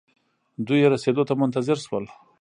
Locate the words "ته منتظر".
1.29-1.77